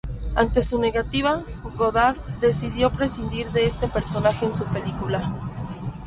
Ante 0.35 0.61
su 0.61 0.79
negativa, 0.79 1.43
Godard 1.75 2.17
decidió 2.39 2.91
prescindir 2.91 3.51
de 3.51 3.67
este 3.67 3.87
personaje 3.87 4.45
en 4.47 4.53
su 4.55 4.65
película. 4.65 5.31